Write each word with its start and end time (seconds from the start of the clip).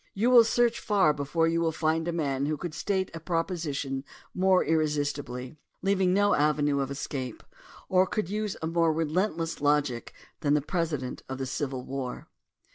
You 0.15 0.31
will 0.31 0.43
search 0.43 0.79
far 0.79 1.13
before 1.13 1.47
you 1.47 1.61
will 1.61 1.71
find 1.71 2.07
a 2.07 2.11
man 2.11 2.47
who 2.47 2.57
could 2.57 2.73
state 2.73 3.11
a 3.13 3.19
proposition 3.19 4.03
more 4.33 4.65
irresistibly, 4.65 5.57
leaving 5.83 6.11
no 6.11 6.33
avenue 6.33 6.79
of 6.79 6.89
escape, 6.89 7.43
or 7.87 8.05
who 8.05 8.09
could 8.09 8.27
use 8.27 8.57
a 8.63 8.67
more 8.67 8.91
relentless 8.91 9.61
logic 9.61 10.11
than 10.39 10.55
the 10.55 10.61
President 10.61 11.21
of 11.29 11.37
the 11.37 11.45
Civil 11.45 11.83
War. 11.85 12.27